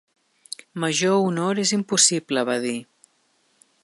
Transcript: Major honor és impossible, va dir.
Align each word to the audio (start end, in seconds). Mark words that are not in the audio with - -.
Major 0.83 1.17
honor 1.27 1.61
és 1.65 1.73
impossible, 1.77 2.47
va 2.51 2.57
dir. 2.67 2.75